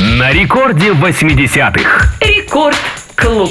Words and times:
На 0.00 0.32
рекорде 0.32 0.90
80-х. 0.90 2.14
Рекорд 2.20 2.78
Клуб. 3.16 3.50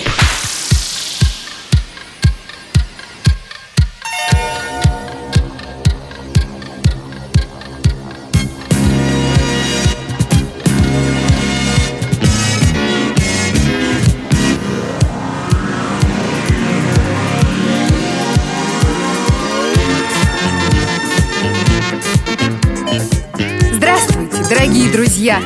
Здравствуйте, 23.73 24.43
дорогие 24.50 24.89
друзья! 24.89 25.41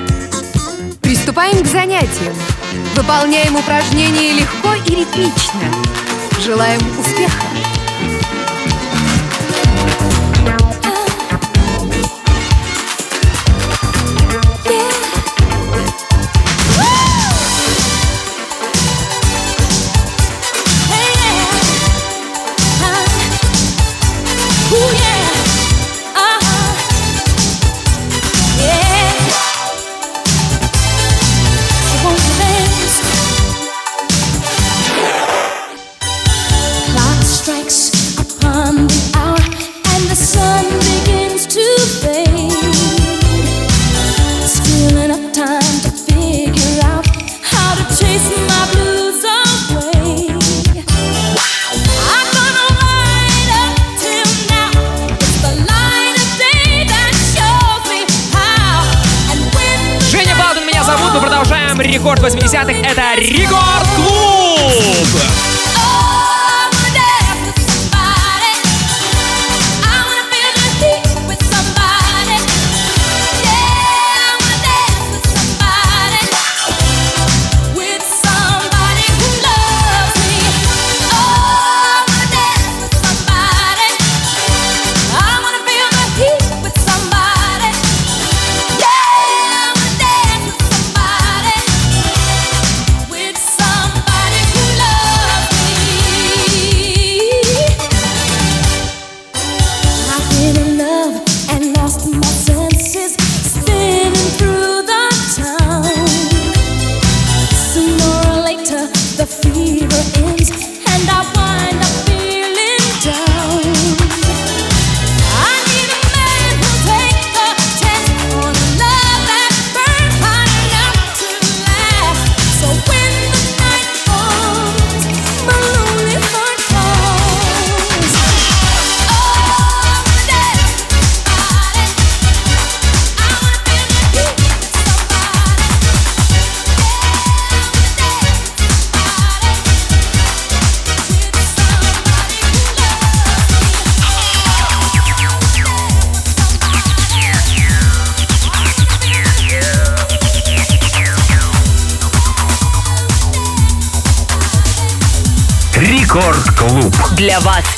Приступаем 1.31 1.63
к 1.63 1.67
занятиям. 1.67 2.35
Выполняем 2.93 3.55
упражнения 3.55 4.33
легко 4.33 4.73
и 4.85 4.95
ритмично. 4.95 5.61
Желаем 6.41 6.81
успеха! 6.99 7.50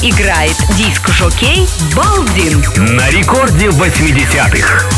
играет 0.04 0.58
диск-жокей 0.76 1.66
Балдин. 1.96 2.62
На 2.94 3.10
рекорде 3.10 3.68
80-х. 3.68 4.93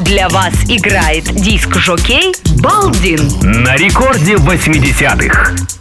Для 0.00 0.28
вас 0.28 0.54
играет 0.68 1.24
диск-жокей 1.34 2.34
Балдин. 2.60 3.28
На 3.42 3.76
рекорде 3.76 4.34
80-х. 4.34 5.75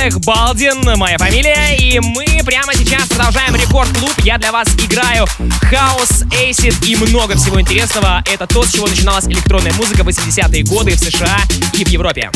80-х, 0.00 0.18
Балдин, 0.20 0.98
моя 0.98 1.18
фамилия, 1.18 1.76
и 1.76 2.00
мы 2.00 2.24
прямо 2.44 2.74
сейчас 2.74 3.06
продолжаем 3.08 3.54
рекорд-клуб. 3.54 4.12
Я 4.24 4.38
для 4.38 4.50
вас 4.50 4.68
играю 4.76 5.26
хаос, 5.62 6.24
эйсид 6.32 6.74
и 6.86 6.96
много 6.96 7.36
всего 7.36 7.60
интересного. 7.60 8.22
Это 8.32 8.46
то, 8.46 8.64
с 8.64 8.72
чего 8.72 8.86
начиналась 8.86 9.26
электронная 9.26 9.72
музыка 9.74 10.02
в 10.02 10.08
80-е 10.08 10.64
годы 10.64 10.92
в 10.92 10.98
США 10.98 11.38
и 11.74 11.84
в 11.84 11.88
Европе. 11.88 12.30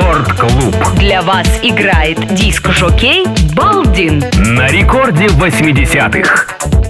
Рекорд-клуб. 0.00 0.74
Для 0.96 1.20
вас 1.20 1.46
играет 1.62 2.34
диск-жокей 2.34 3.26
Балдин. 3.54 4.24
На 4.38 4.66
рекорде 4.68 5.26
80-х. 5.26 6.89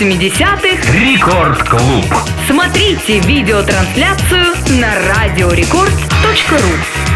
80-х 0.00 0.92
«Рекорд-клуб». 0.94 2.04
Смотрите 2.46 3.18
видеотрансляцию 3.18 4.54
на 4.80 4.94
радиорекорд.ру. 5.12 7.07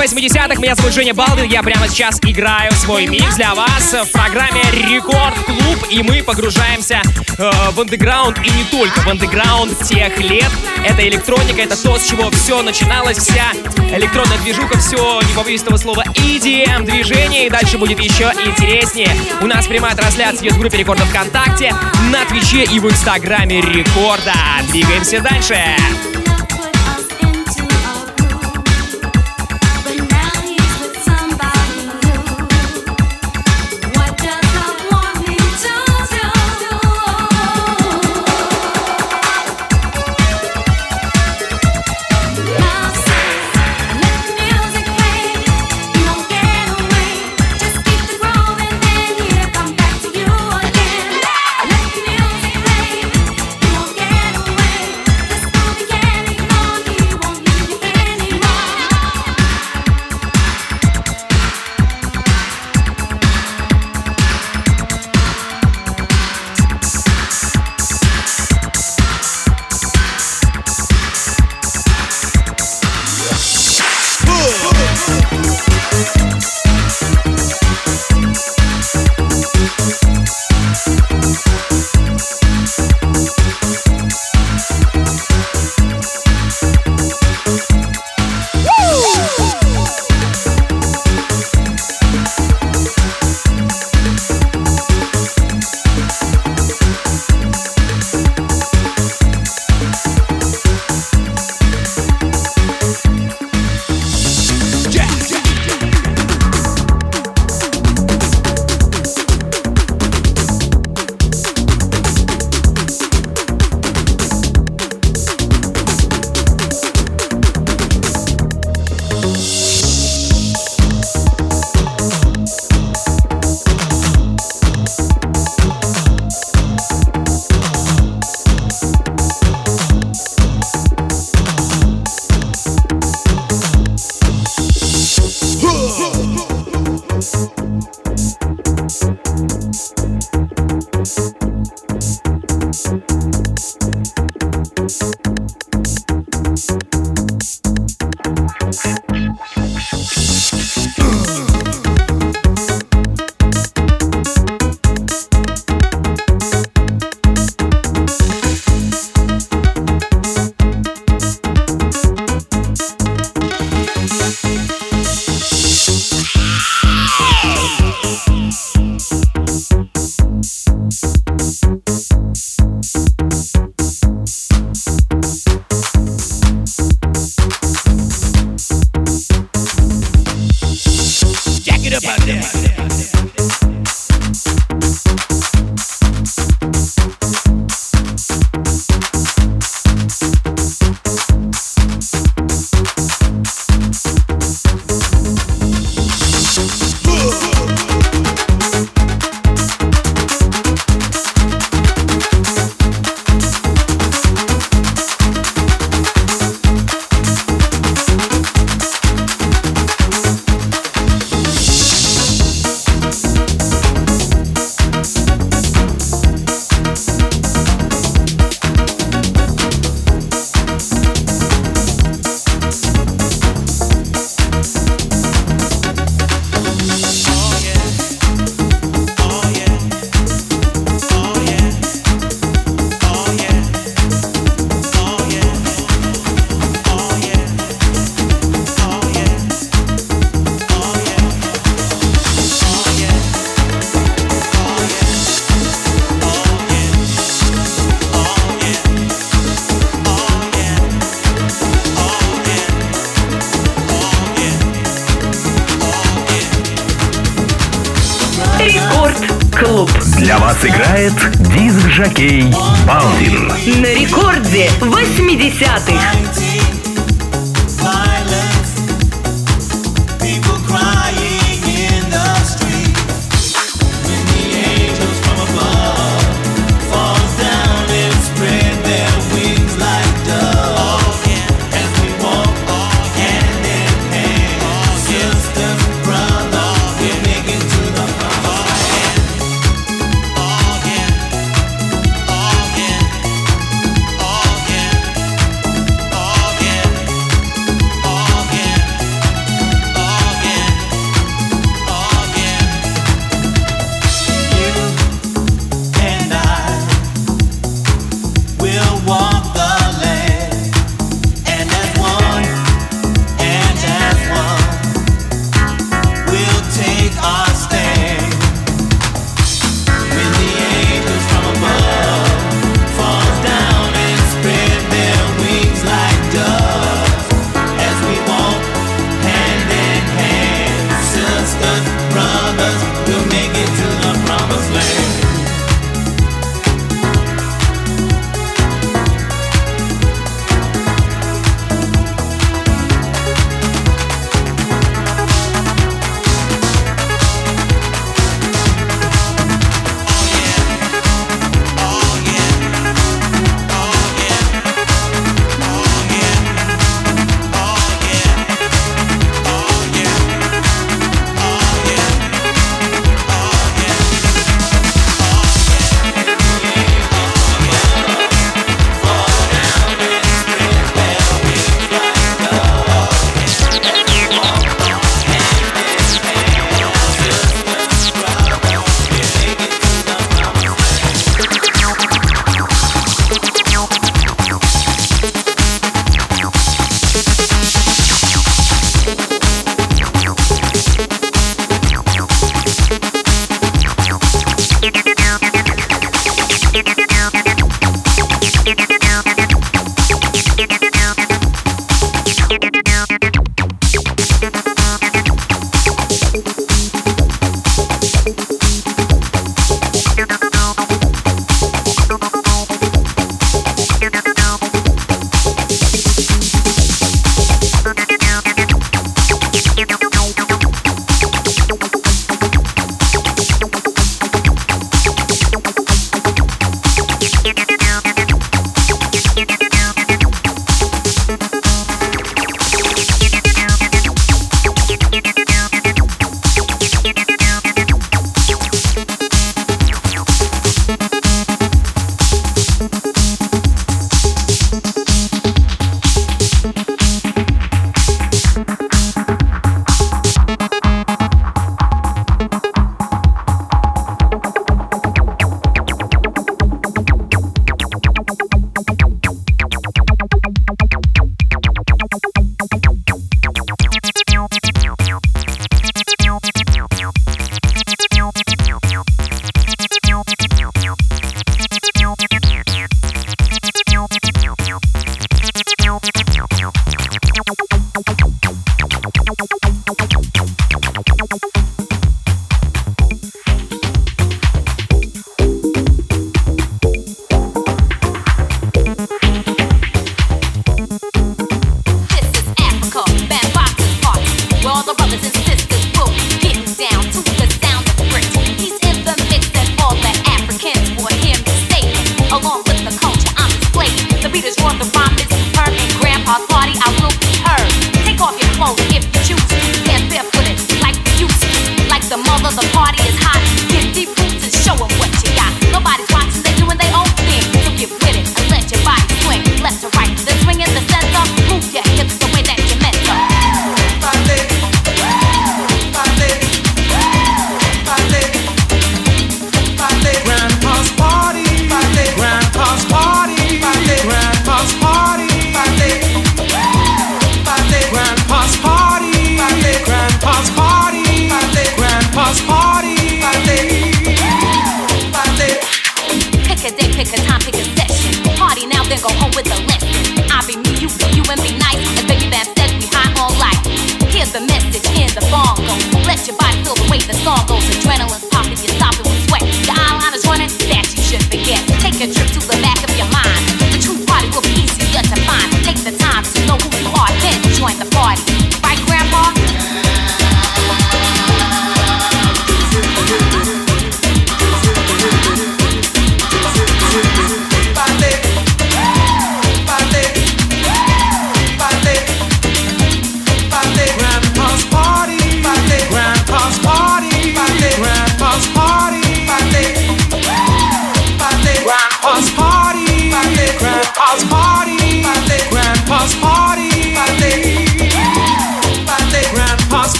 80-х. 0.00 0.60
Меня 0.62 0.74
зовут 0.74 0.94
Женя 0.94 1.12
Балдин. 1.12 1.44
Я 1.44 1.62
прямо 1.62 1.86
сейчас 1.86 2.18
играю 2.22 2.72
свой 2.72 3.06
микс 3.06 3.36
для 3.36 3.54
вас 3.54 3.92
в 3.92 4.10
программе 4.12 4.62
Рекорд 4.72 5.34
Клуб. 5.44 5.78
И 5.90 6.02
мы 6.02 6.22
погружаемся 6.22 7.02
э, 7.36 7.50
в 7.72 7.80
андеграунд 7.80 8.38
и 8.38 8.50
не 8.50 8.64
только 8.64 9.00
в 9.00 9.08
андеграунд 9.08 9.78
тех 9.80 10.16
лет. 10.18 10.50
Это 10.86 11.06
электроника, 11.06 11.60
это 11.60 11.80
то, 11.82 11.98
с 11.98 12.08
чего 12.08 12.30
все 12.30 12.62
начиналось, 12.62 13.18
вся 13.18 13.52
электронная 13.94 14.38
движуха, 14.38 14.78
все, 14.78 15.20
не 15.20 15.34
побоюсь 15.34 15.62
этого 15.62 15.76
слова, 15.76 16.04
EDM 16.14 16.84
движение. 16.84 17.46
И 17.46 17.50
дальше 17.50 17.76
будет 17.76 18.00
еще 18.00 18.32
интереснее. 18.46 19.14
У 19.42 19.46
нас 19.46 19.66
прямая 19.66 19.94
трансляция 19.94 20.44
есть 20.44 20.56
в 20.56 20.60
группе 20.60 20.78
Рекорда 20.78 21.04
ВКонтакте, 21.04 21.74
на 22.10 22.24
Твиче 22.24 22.64
и 22.64 22.80
в 22.80 22.88
Инстаграме 22.88 23.60
Рекорда. 23.60 24.32
Двигаемся 24.70 25.20
дальше. 25.20 25.56
Put 25.56 26.09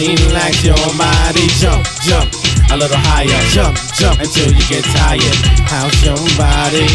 free. 0.00 0.16
Relax 0.26 0.64
your 0.64 0.80
body. 0.96 1.46
Jump, 1.60 1.84
jump. 2.02 2.28
A 2.70 2.76
little 2.76 2.96
higher. 3.10 3.40
Jump, 3.50 3.76
jump 3.98 4.20
until 4.20 4.46
you 4.46 4.62
get 4.70 4.84
tired. 4.94 5.36
How's 5.66 5.94
your 6.06 6.18
body? 6.38 6.86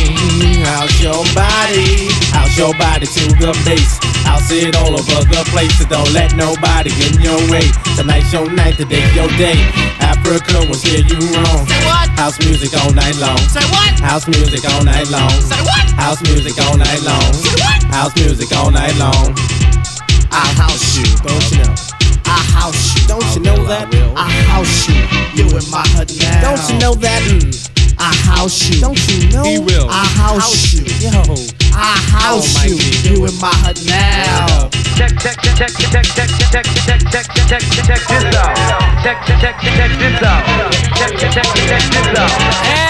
How's 0.63 0.93
your 1.03 1.21
body? 1.35 2.07
How's 2.31 2.55
your 2.57 2.73
body 2.79 3.05
to 3.05 3.23
the 3.35 3.51
bass? 3.67 3.99
I'll 4.25 4.39
sit 4.39 4.75
all 4.75 4.95
over 4.95 5.21
the 5.27 5.43
place. 5.51 5.75
So 5.77 5.85
don't 5.85 6.11
let 6.13 6.33
nobody 6.35 6.89
get 6.95 7.15
in 7.15 7.21
your 7.21 7.41
way. 7.51 7.67
Tonight's 7.95 8.31
your 8.31 8.49
night, 8.49 8.77
today's 8.77 9.11
your 9.13 9.27
day. 9.35 9.59
Africa 9.99 10.63
will 10.65 10.79
steer 10.79 11.03
you 11.03 11.19
wrong. 11.35 11.67
Say 11.67 11.83
what? 11.85 12.07
House 12.15 12.39
music 12.39 12.71
all 12.79 12.93
night 12.95 13.19
long. 13.19 13.37
Say 13.51 13.65
what? 13.67 13.99
House 13.99 14.27
music 14.27 14.63
all 14.63 14.83
night 14.83 15.11
long. 15.11 15.35
Say 15.43 15.59
what? 15.61 15.85
House 15.99 16.21
music 16.23 16.55
all 16.63 16.77
night 16.77 17.01
long. 17.03 17.33
Say 17.35 17.55
what? 17.59 17.83
House 17.91 18.15
music 18.15 18.49
all 18.55 18.71
night 18.71 18.95
long. 18.95 19.35
I'll 20.31 20.55
house 20.55 20.97
you, 20.97 21.05
don't 21.19 21.51
you 21.51 21.63
know? 21.63 21.84
I 22.35 22.43
house 22.51 22.95
you, 22.95 23.07
don't 23.07 23.23
you 23.33 23.41
know 23.43 23.63
that? 23.65 23.87
I 24.17 24.29
house 24.51 24.89
you, 24.89 24.95
you 25.39 25.47
in 25.55 25.63
my 25.71 25.87
hut 25.95 26.11
now. 26.19 26.41
Don't 26.41 26.69
you 26.69 26.79
know 26.79 26.93
that? 26.95 27.21
Mm. 27.23 27.95
I 27.97 28.13
house 28.13 28.69
you, 28.69 28.81
don't 28.81 28.99
you 29.07 29.29
know? 29.29 29.43
He 29.43 29.59
will. 29.59 29.87
I 29.89 30.03
house 30.03 30.73
you, 30.73 30.83
yo. 30.99 31.23
I 31.71 31.95
house 32.11 32.65
you, 32.65 32.75
you 33.09 33.25
in 33.25 33.39
my 33.39 33.55
hut 33.63 33.81
now. 33.87 34.74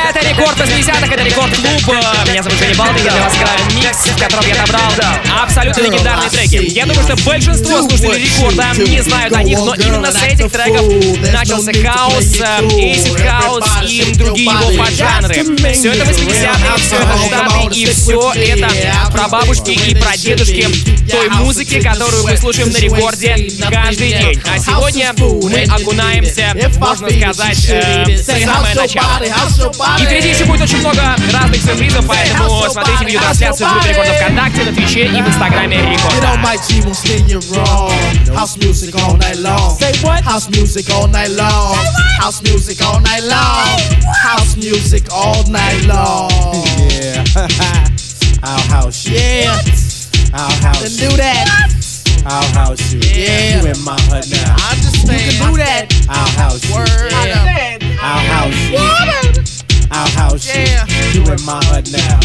Это 0.07 0.19
рекорд 0.29 0.57
80-х, 0.59 1.13
это 1.13 1.23
рекорд 1.23 1.55
клуб. 1.55 1.95
Меня 2.27 2.43
зовут 2.43 2.59
Женя 2.59 2.75
Балдин, 2.75 3.05
я 3.05 3.11
для 3.11 3.21
вас 3.21 3.35
играю 3.35 3.59
микс, 3.73 3.97
в 4.05 4.19
котором 4.19 4.45
я 4.47 4.55
набрал 4.55 4.91
абсолютно 5.43 5.81
легендарные 5.81 6.29
треки. 6.29 6.55
Я 6.71 6.85
думаю, 6.85 7.03
что 7.03 7.15
большинство 7.25 7.81
слушателей 7.81 8.25
рекорда 8.25 8.65
не 8.77 9.01
знают 9.01 9.35
о 9.35 9.41
них, 9.43 9.57
но 9.57 9.73
именно 9.73 10.11
с 10.11 10.23
этих 10.23 10.51
треков 10.51 10.85
начался 11.33 11.71
хаус, 11.73 12.39
acid 12.77 13.19
house 13.19 13.65
и 13.83 14.13
другие 14.13 14.51
его 14.51 14.83
поджанры. 14.83 15.33
Все 15.73 15.91
это 15.91 16.03
80-е, 16.03 16.77
все 16.77 16.95
это 16.97 17.17
штаты 17.25 17.75
и 17.75 17.85
все 17.87 18.31
это 18.31 18.69
про 19.11 19.27
бабушки 19.27 19.71
и 19.71 19.95
про 19.95 20.15
дедушки 20.15 20.67
той 21.09 21.29
музыки, 21.29 21.81
которую 21.81 22.23
мы 22.23 22.37
слушаем 22.37 22.69
на 22.71 22.77
рекорде 22.77 23.49
каждый 23.69 24.09
день. 24.09 24.41
А 24.51 24.59
сегодня 24.59 25.13
мы 25.17 25.63
окунаемся, 25.63 26.55
можно 26.79 27.09
сказать, 27.09 27.65
э, 27.69 28.03
в 28.05 28.23
самое 28.23 28.75
начало. 28.75 29.23
И 29.99 30.05
впереди 30.05 30.29
еще 30.29 30.45
будет 30.45 30.61
очень 30.61 30.79
много 30.79 31.15
разных 31.31 31.61
сюрпризов, 31.61 32.05
поэтому 32.07 32.69
смотрите 32.69 33.05
видеотрансляцию 33.05 33.67
в 33.67 33.73
группе 33.73 33.89
Рекорда 33.89 34.13
ВКонтакте, 34.13 34.63
на 34.63 34.73
Твиче 34.73 35.05
и 35.05 35.21
в 35.21 35.27
Инстаграме 35.27 35.77
Рекорда. 35.77 36.35
my 36.45 36.57
G 36.57 36.81
won't 36.81 36.95
steer 36.95 37.19
you 37.27 37.39
wrong. 37.51 37.91
House 38.35 38.57
music 38.57 38.95
all 38.95 39.17
night 39.17 39.37
long. 39.37 39.77
Say 39.79 39.93
what? 40.03 40.23
House 40.23 40.47
music 40.49 40.89
all 40.91 41.07
night 41.07 41.31
long. 41.31 41.75
House 42.19 42.41
music 42.43 42.81
all 42.85 42.99
night 42.99 43.23
long. 43.23 43.79
House 44.23 44.55
music 44.57 45.11
all 45.11 45.43
night 45.49 45.85
long. 45.85 46.29
Yeah. 46.95 47.23
I'll 48.43 48.59
house 48.69 49.07
you. 49.07 49.15
Yeah. 49.15 49.84
I'll 50.37 50.51
house 50.61 50.99
you. 50.99 51.09
do 51.09 51.15
that. 51.15 51.47
I'll 52.25 52.43
house 52.53 52.91
you. 52.91 52.99
Yeah. 52.99 53.61
You 53.61 53.71
in 53.71 53.81
my 53.85 53.95
hut 54.11 54.27
now. 54.29 54.55
I 54.59 54.75
understand. 54.75 55.21
You 55.23 55.31
can 55.31 55.51
do 55.51 55.57
that. 55.63 55.87
I'll 56.09 56.27
house 56.35 56.59
you. 56.67 56.75
Word. 56.75 57.11
Yeah. 57.23 57.79
I'll 58.03 58.19
house 58.27 58.59
you. 58.67 58.83
I'll 59.91 60.11
house 60.11 60.43
you. 60.43 61.23
You 61.23 61.31
in 61.31 61.41
my 61.45 61.63
hut 61.71 61.89
now. 61.89 62.19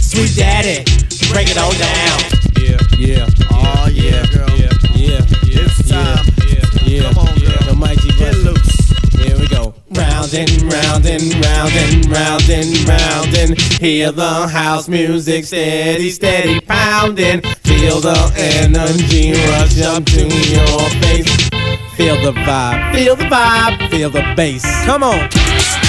Sweet 0.00 0.32
daddy, 0.34 0.80
break 1.28 1.52
it 1.52 1.58
on 1.60 1.76
down. 1.76 2.24
Yeah, 2.56 2.80
yeah. 2.96 3.28
Oh 3.52 3.86
yeah, 3.92 4.24
girl. 4.32 4.48
Yeah, 4.56 4.72
yeah. 4.96 5.20
yeah 5.44 5.68
it's 5.68 5.90
time. 5.90 6.24
Yeah, 6.48 6.64
yeah. 6.88 7.12
Come 7.12 7.28
on, 7.28 7.34
girl. 7.36 7.60
The 7.68 7.76
mighty 7.76 8.08
get 8.16 8.34
loose. 8.36 8.88
Here 9.12 9.36
we 9.38 9.46
go. 9.48 9.75
Round 9.96 10.34
and 10.34 10.72
round 10.72 11.06
and 11.06 11.34
round 11.44 11.72
and 11.72 12.10
round 12.10 12.50
and 12.50 12.88
round 12.88 13.34
and 13.36 13.58
hear 13.80 14.12
the 14.12 14.46
house 14.46 14.88
music 14.88 15.44
steady, 15.44 16.10
steady 16.10 16.60
pounding. 16.60 17.40
Feel 17.64 18.00
the 18.00 18.32
energy 18.36 19.32
rush 19.32 19.80
up 19.82 20.04
to 20.04 20.22
your 20.22 20.80
face. 21.00 21.48
Feel 21.96 22.16
the 22.20 22.32
vibe, 22.44 22.94
feel 22.94 23.16
the 23.16 23.24
vibe, 23.24 23.90
feel 23.90 24.10
the 24.10 24.34
bass. 24.36 24.64
Come 24.84 25.02
on. 25.02 25.85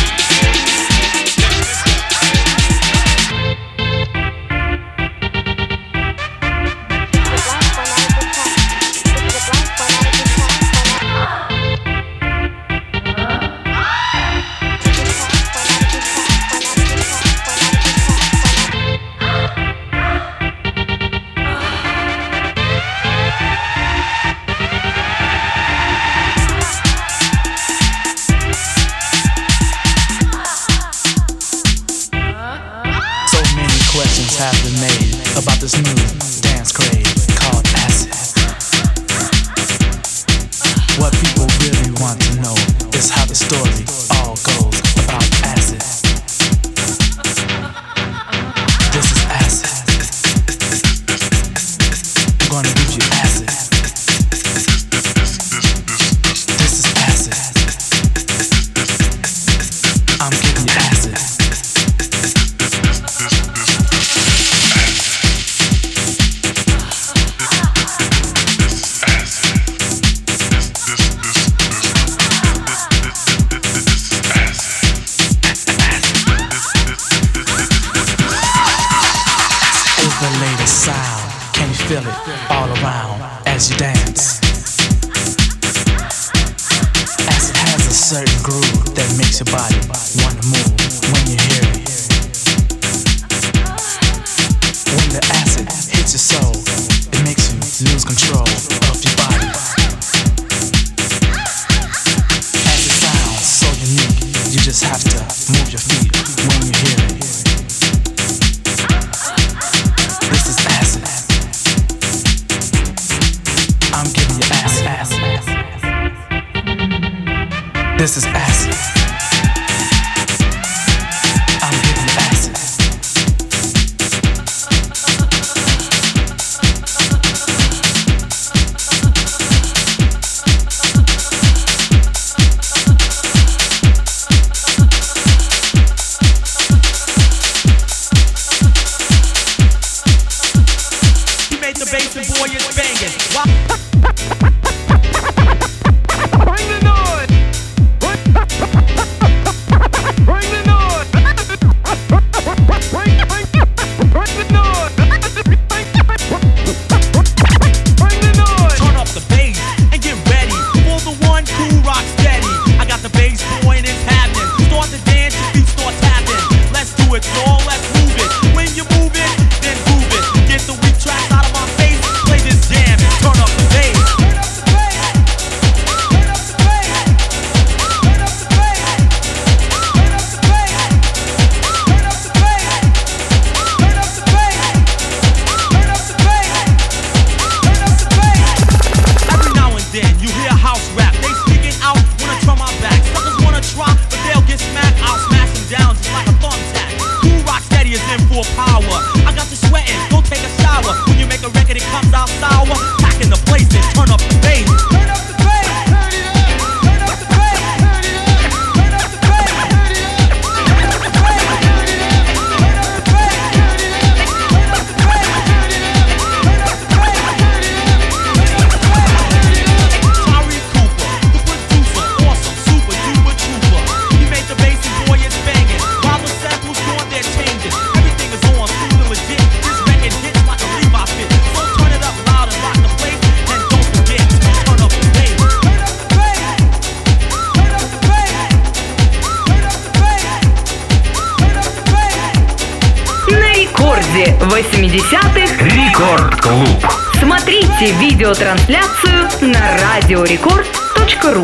Рекорд 246.08 246.40
Клуб. 246.40 246.92
смотрите 247.20 247.92
видеотрансляцию 248.00 249.28
на 249.42 249.78
радиорекорд.ру 249.78 251.44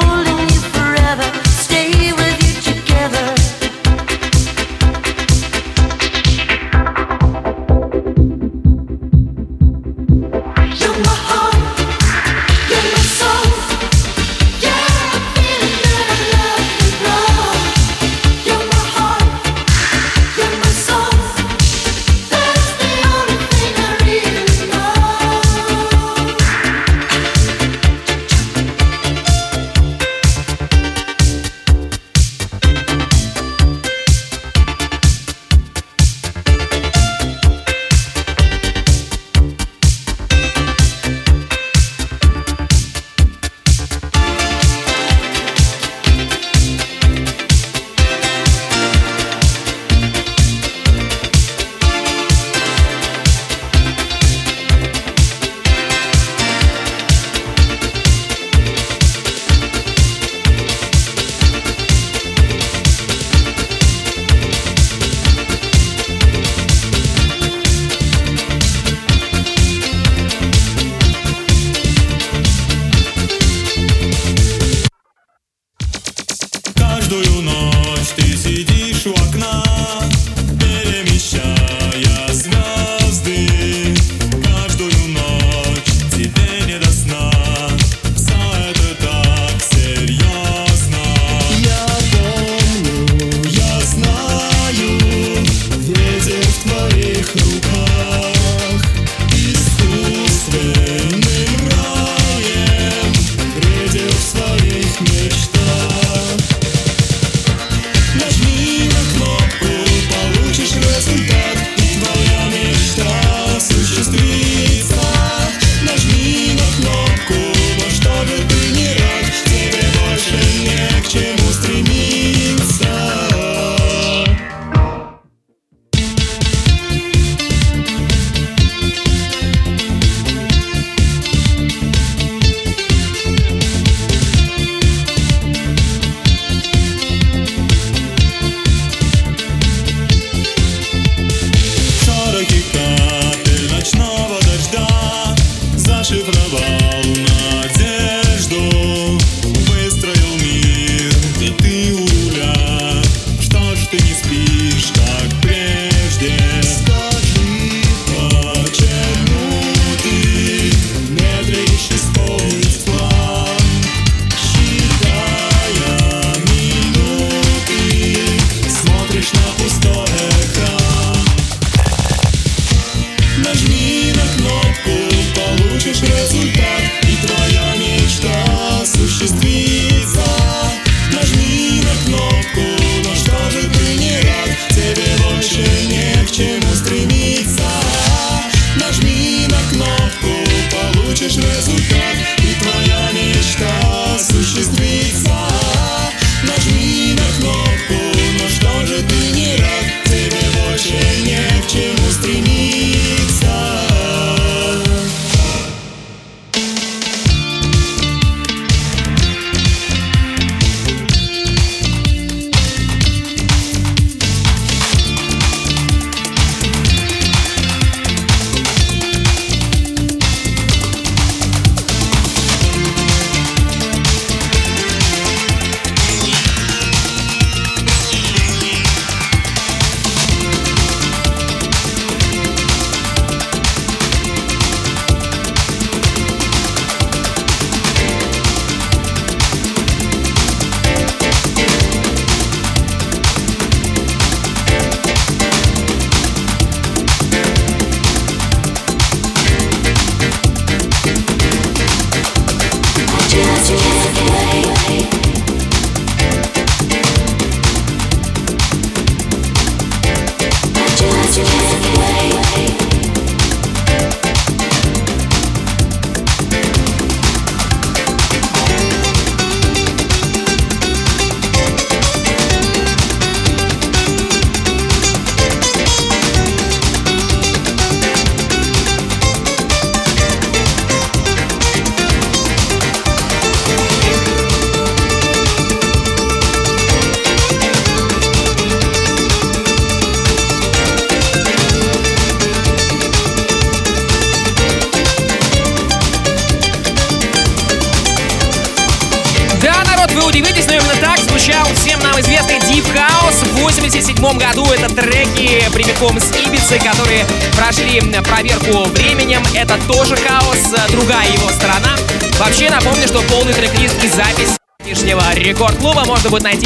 holding 0.00 0.33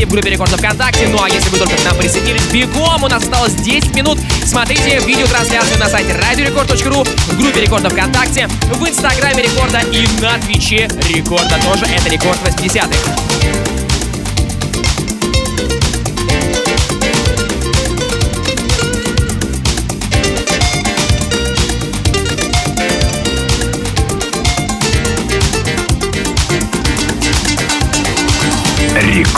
в 0.08 0.10
группе 0.10 0.30
рекордов 0.30 0.58
ВКонтакте. 0.58 1.06
Ну 1.08 1.22
а 1.22 1.28
если 1.28 1.50
вы 1.50 1.58
только 1.58 1.76
к 1.76 1.84
нам 1.84 1.96
присоединились, 1.96 2.42
бегом, 2.52 3.04
у 3.04 3.08
нас 3.08 3.22
осталось 3.22 3.54
10 3.54 3.94
минут. 3.94 4.18
Смотрите 4.44 5.00
видеотрансляцию 5.00 5.78
на 5.78 5.86
сайте 5.86 6.14
радиорекорд.ру, 6.14 7.04
в 7.04 7.38
группе 7.38 7.60
рекордов 7.60 7.92
ВКонтакте, 7.92 8.48
в 8.72 8.88
инстаграме 8.88 9.42
рекорда 9.42 9.80
и 9.92 10.06
на 10.20 10.38
твиче 10.38 10.88
рекорда 11.08 11.58
тоже. 11.62 11.84
Это 11.84 12.08
рекорд 12.08 12.38
80-х. 12.42 13.67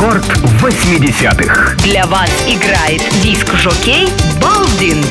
Рекорд 0.01 0.24
80-х. 0.62 1.76
Для 1.84 2.07
вас 2.07 2.30
играет 2.48 3.03
диск-жокей 3.22 4.09
Балдин. 4.40 5.05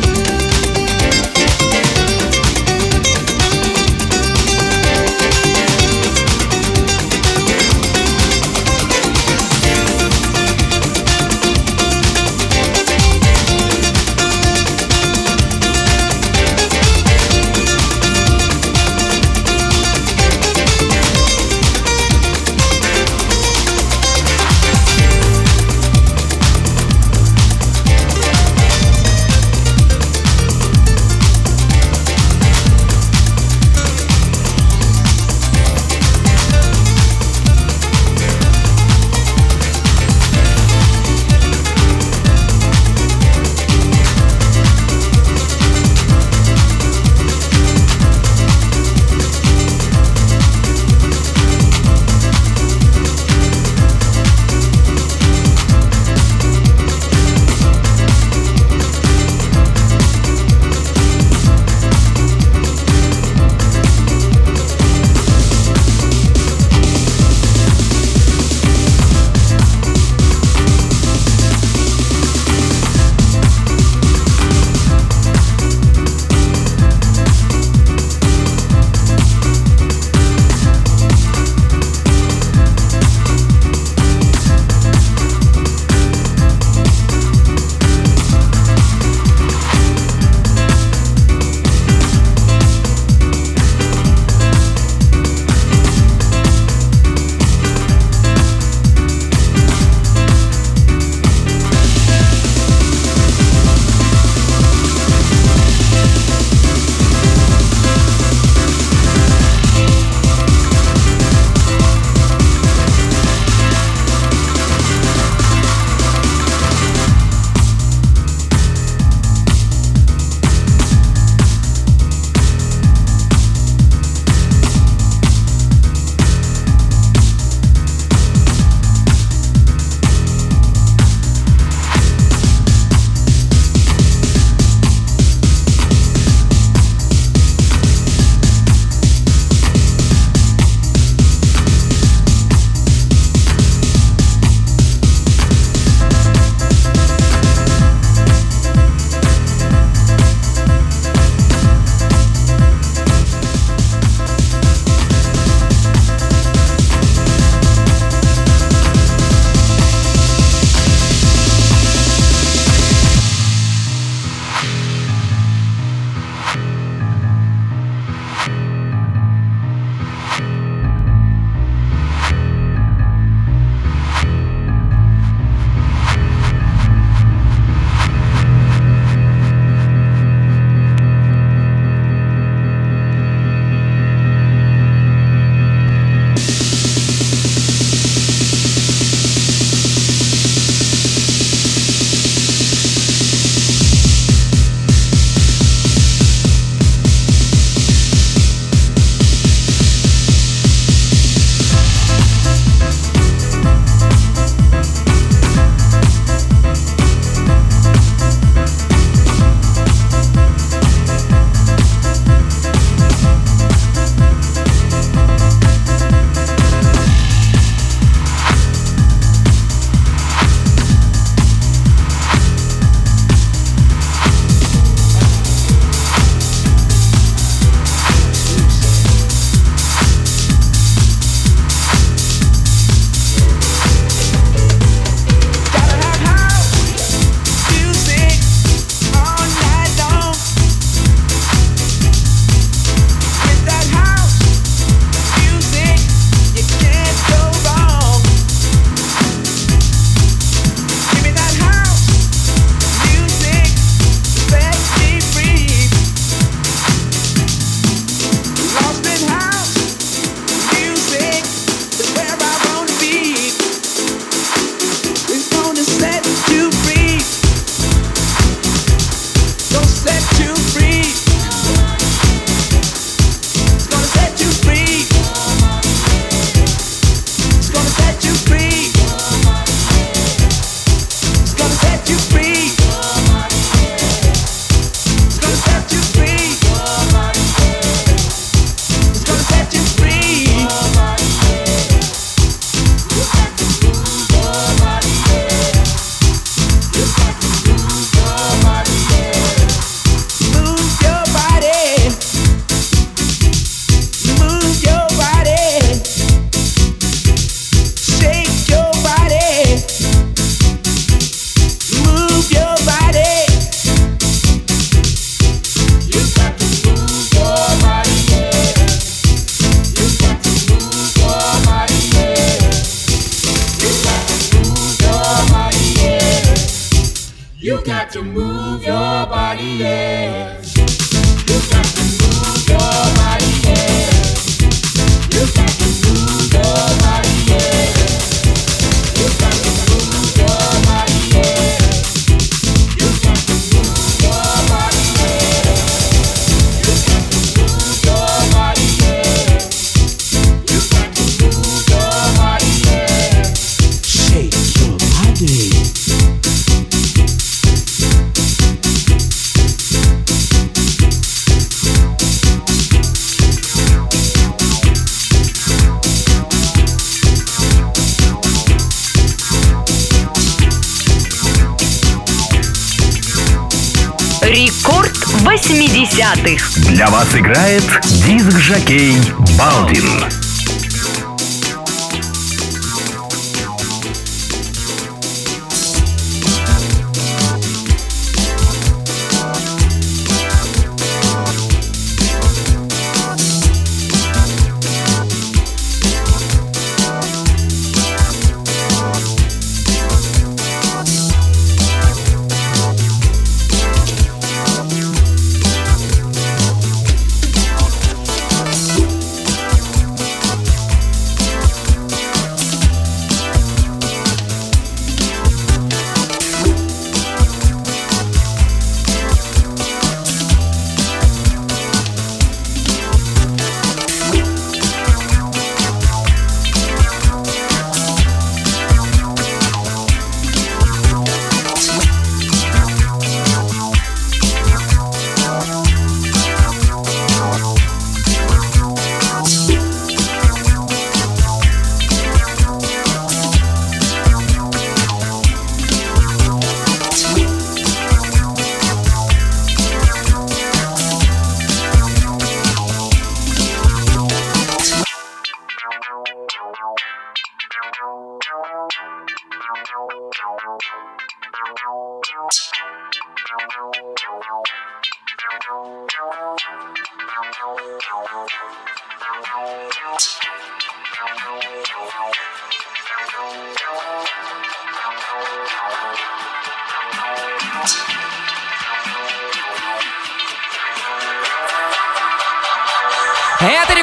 Вас 377.19 377.35
играет 377.35 377.83
диск-жокей 378.23 379.13
Балдин. 379.57 380.38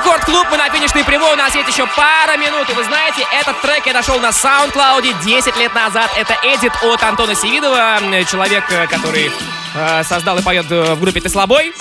Рекорд 0.07 0.24
Клуб, 0.24 0.46
мы 0.52 0.57
на 0.57 0.70
финишной 0.70 1.02
прямой, 1.02 1.32
у 1.32 1.36
нас 1.36 1.52
есть 1.52 1.68
еще 1.68 1.84
пара 1.84 2.36
минут. 2.36 2.70
И 2.70 2.72
вы 2.74 2.84
знаете, 2.84 3.26
этот 3.32 3.61
трек 3.61 3.84
я 3.86 3.92
нашел 3.92 4.20
на 4.20 4.28
SoundCloud 4.28 5.24
10 5.24 5.57
лет 5.57 5.74
назад. 5.74 6.09
Это 6.16 6.38
эдит 6.44 6.72
от 6.80 7.02
Антона 7.02 7.34
Севидова, 7.34 7.98
человек, 8.30 8.62
э, 8.70 8.86
который 8.86 9.32
э, 9.74 10.04
создал 10.04 10.38
и 10.38 10.42
поет 10.42 10.70
э, 10.70 10.94
в 10.94 11.00
группе 11.00 11.20
«Ты 11.20 11.28
слабой». 11.28 11.74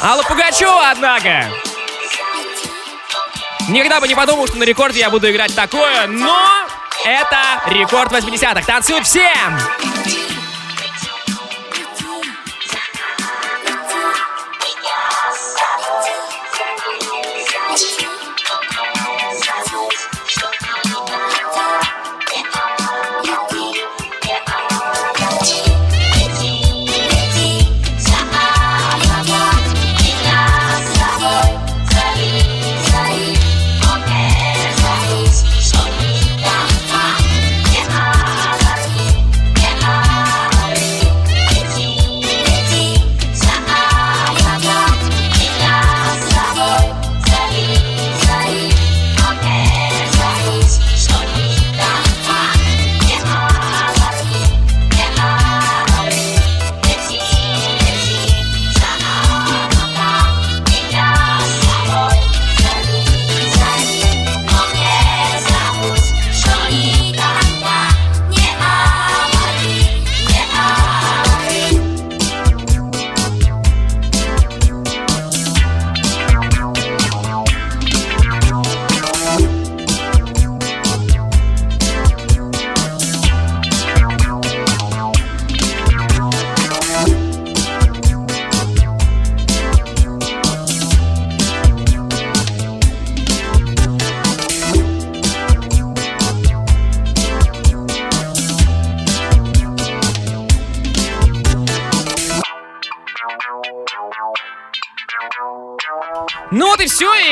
Алла 0.00 0.22
Пугачева, 0.22 0.92
однако. 0.92 1.50
Никогда 3.68 4.00
бы 4.00 4.08
не 4.08 4.14
подумал, 4.14 4.46
что 4.46 4.56
на 4.56 4.64
рекорде 4.64 5.00
я 5.00 5.10
буду 5.10 5.30
играть 5.30 5.54
такое, 5.54 6.06
но 6.06 6.38
это 7.04 7.38
рекорд 7.66 8.10
80-х. 8.10 8.62
Танцуют 8.62 9.06
все! 9.06 9.30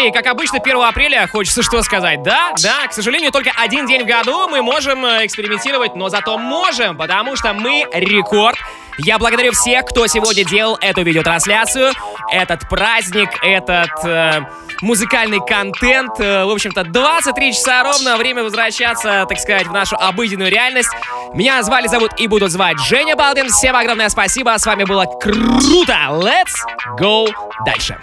И 0.08 0.10
как 0.10 0.26
обычно 0.26 0.58
1 0.58 0.76
апреля 0.82 1.26
хочется 1.26 1.62
что 1.62 1.82
сказать, 1.82 2.22
да, 2.22 2.52
да, 2.62 2.86
к 2.88 2.92
сожалению, 2.92 3.30
только 3.30 3.52
один 3.56 3.86
день 3.86 4.04
в 4.04 4.06
году 4.06 4.48
мы 4.48 4.62
можем 4.62 5.04
э, 5.04 5.26
экспериментировать, 5.26 5.94
но 5.94 6.08
зато 6.08 6.38
можем, 6.38 6.96
потому 6.96 7.36
что 7.36 7.52
мы 7.52 7.84
рекорд. 7.92 8.56
Я 8.98 9.18
благодарю 9.18 9.52
всех, 9.52 9.84
кто 9.84 10.06
сегодня 10.06 10.44
делал 10.44 10.76
эту 10.80 11.02
видеотрансляцию, 11.02 11.92
этот 12.32 12.68
праздник, 12.68 13.28
этот 13.42 13.90
э, 14.04 14.40
музыкальный 14.80 15.40
контент. 15.44 16.18
Э, 16.18 16.44
В 16.44 16.50
общем-то, 16.50 16.84
23 16.84 17.52
часа 17.52 17.84
ровно, 17.84 18.16
время 18.16 18.42
возвращаться, 18.42 19.26
так 19.28 19.38
сказать, 19.38 19.66
в 19.66 19.72
нашу 19.72 19.96
обыденную 19.96 20.50
реальность. 20.50 20.90
Меня 21.34 21.62
звали, 21.62 21.86
зовут 21.86 22.12
и 22.18 22.26
будут 22.26 22.50
звать 22.50 22.78
Женя 22.80 23.14
Балдин. 23.14 23.50
Всем 23.50 23.76
огромное 23.76 24.08
спасибо, 24.08 24.54
с 24.56 24.64
вами 24.64 24.84
было 24.84 25.04
круто. 25.04 25.96
Let's 26.10 26.56
go 26.98 27.28
дальше. 27.66 27.98